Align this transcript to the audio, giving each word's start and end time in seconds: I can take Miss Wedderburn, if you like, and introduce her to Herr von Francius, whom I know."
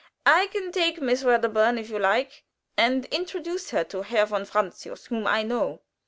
I 0.25 0.47
can 0.47 0.71
take 0.71 0.99
Miss 0.99 1.23
Wedderburn, 1.23 1.77
if 1.77 1.91
you 1.91 1.99
like, 1.99 2.41
and 2.75 3.05
introduce 3.13 3.69
her 3.69 3.83
to 3.83 4.01
Herr 4.01 4.25
von 4.25 4.45
Francius, 4.45 5.05
whom 5.05 5.27
I 5.27 5.43
know." 5.43 5.83